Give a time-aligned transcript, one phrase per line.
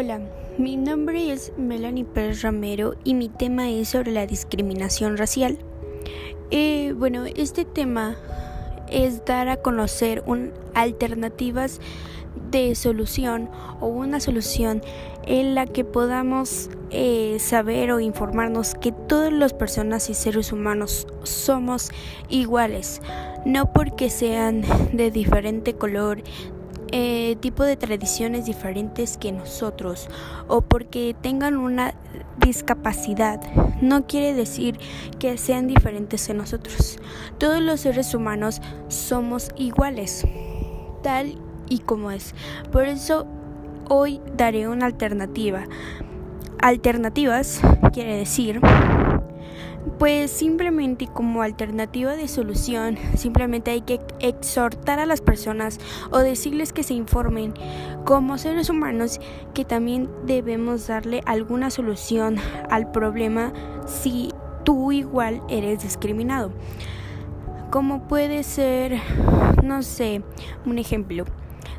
[0.00, 0.20] Hola,
[0.58, 5.58] mi nombre es Melanie Pérez Ramero y mi tema es sobre la discriminación racial.
[6.52, 8.16] Eh, bueno, este tema
[8.88, 10.22] es dar a conocer
[10.74, 11.80] alternativas
[12.52, 14.82] de solución o una solución
[15.26, 21.08] en la que podamos eh, saber o informarnos que todas las personas y seres humanos
[21.24, 21.90] somos
[22.28, 23.02] iguales,
[23.44, 24.62] no porque sean
[24.92, 26.22] de diferente color,
[26.92, 30.08] eh, tipo de tradiciones diferentes que nosotros
[30.46, 31.94] o porque tengan una
[32.38, 33.40] discapacidad
[33.80, 34.78] no quiere decir
[35.18, 36.98] que sean diferentes de nosotros.
[37.38, 40.26] Todos los seres humanos somos iguales,
[41.02, 41.38] tal
[41.68, 42.34] y como es.
[42.72, 43.26] Por eso
[43.88, 45.64] hoy daré una alternativa.
[46.60, 47.60] Alternativas
[47.92, 48.60] quiere decir
[49.98, 55.78] pues simplemente como alternativa de solución, simplemente hay que exhortar a las personas
[56.10, 57.54] o decirles que se informen
[58.04, 59.20] como seres humanos
[59.54, 62.36] que también debemos darle alguna solución
[62.70, 63.52] al problema
[63.86, 64.32] si
[64.64, 66.52] tú igual eres discriminado.
[67.70, 69.00] Como puede ser,
[69.62, 70.22] no sé,
[70.64, 71.24] un ejemplo.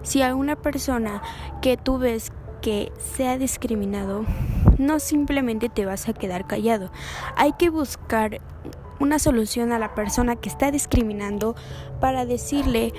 [0.02, 1.22] Si a una persona
[1.62, 2.32] que tú ves
[2.62, 4.26] que sea discriminado,
[4.78, 6.92] no simplemente te vas a quedar callado.
[7.36, 8.42] Hay que buscar
[9.00, 11.56] una solución a la persona que está discriminando
[12.00, 12.94] para decirle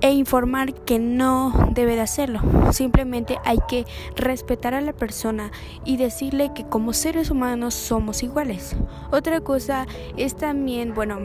[0.00, 2.40] e informar que no debe de hacerlo.
[2.72, 3.84] Simplemente hay que
[4.16, 5.50] respetar a la persona
[5.84, 8.76] y decirle que como seres humanos somos iguales.
[9.10, 11.18] Otra cosa es también, bueno,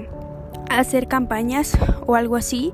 [0.69, 2.73] hacer campañas o algo así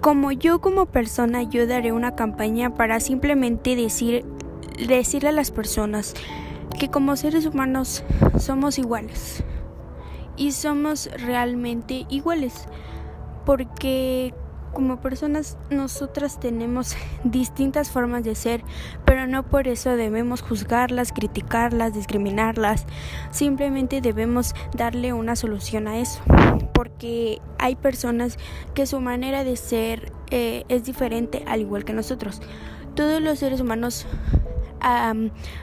[0.00, 4.24] como yo como persona yo daré una campaña para simplemente decir
[4.86, 6.14] decirle a las personas
[6.78, 8.04] que como seres humanos
[8.38, 9.42] somos iguales.
[10.36, 12.66] Y somos realmente iguales
[13.46, 14.34] porque
[14.76, 18.62] como personas nosotras tenemos distintas formas de ser,
[19.06, 22.84] pero no por eso debemos juzgarlas, criticarlas, discriminarlas.
[23.30, 26.20] Simplemente debemos darle una solución a eso,
[26.74, 28.36] porque hay personas
[28.74, 32.42] que su manera de ser eh, es diferente al igual que nosotros.
[32.94, 34.06] Todos los seres humanos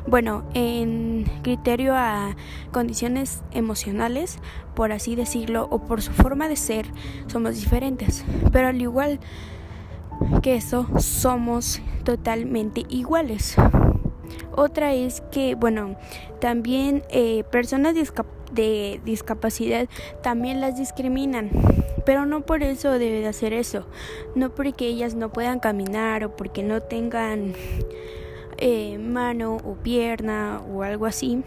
[0.07, 2.35] bueno, en criterio a
[2.71, 4.39] condiciones emocionales,
[4.75, 6.85] por así decirlo, o por su forma de ser,
[7.27, 8.25] somos diferentes.
[8.51, 9.19] Pero al igual
[10.41, 13.55] que eso, somos totalmente iguales.
[14.55, 15.95] Otra es que, bueno,
[16.39, 17.95] también eh, personas
[18.51, 19.87] de discapacidad
[20.21, 21.49] también las discriminan.
[22.05, 23.87] Pero no por eso debe de hacer eso.
[24.35, 27.53] No porque ellas no puedan caminar o porque no tengan
[28.65, 31.43] eh, mano o pierna o algo así,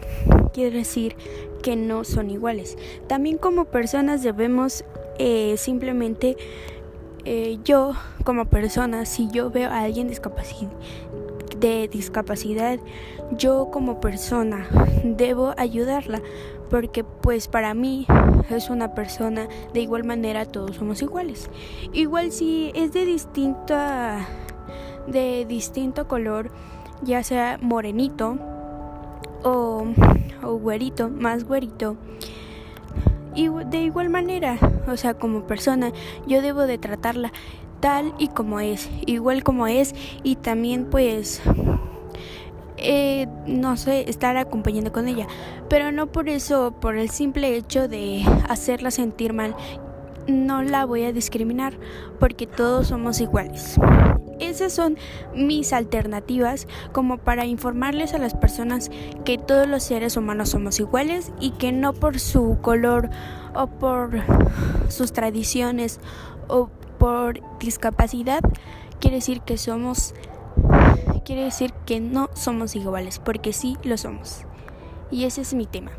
[0.53, 1.15] quiere decir
[1.63, 2.77] que no son iguales.
[3.07, 4.85] También como personas debemos
[5.17, 6.37] eh, simplemente
[7.25, 10.11] eh, yo como persona, si yo veo a alguien
[11.57, 12.79] de discapacidad,
[13.31, 14.67] yo como persona
[15.03, 16.21] debo ayudarla
[16.69, 18.05] porque pues para mí
[18.51, 21.49] es una persona de igual manera todos somos iguales.
[21.93, 24.27] Igual si es de distinta
[25.07, 26.51] de distinto color,
[27.01, 28.37] ya sea morenito
[29.43, 29.85] o,
[30.43, 31.97] o güerito, más güerito.
[33.35, 35.91] Y de igual manera, o sea, como persona,
[36.25, 37.31] yo debo de tratarla
[37.79, 39.93] tal y como es, igual como es,
[40.23, 41.41] y también pues,
[42.77, 45.27] eh, no sé, estar acompañando con ella.
[45.69, 49.55] Pero no por eso, por el simple hecho de hacerla sentir mal,
[50.27, 51.77] no la voy a discriminar,
[52.19, 53.77] porque todos somos iguales.
[54.39, 54.97] Esas son
[55.33, 58.91] mis alternativas como para informarles a las personas
[59.25, 63.09] que todos los seres humanos somos iguales y que no por su color
[63.55, 64.21] o por
[64.89, 65.99] sus tradiciones
[66.47, 68.41] o por discapacidad
[68.99, 70.13] quiere decir que somos
[71.27, 74.45] quiere decir que no somos iguales, porque sí lo somos.
[75.11, 75.91] Y ese es mi tema.